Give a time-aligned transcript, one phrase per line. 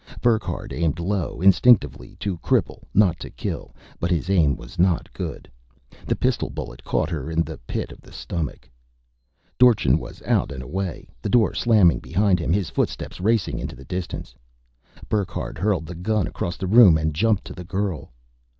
[0.19, 3.71] Burckhardt aimed low instinctively, to cripple, not to kill.
[3.99, 5.47] But his aim was not good.
[6.07, 8.67] The pistol bullet caught her in the pit of the stomach.
[9.59, 13.85] Dorchin was out and away, the door slamming behind him, his footsteps racing into the
[13.85, 14.33] distance.
[15.07, 18.11] Burckhardt hurled the gun across the room and jumped to the girl.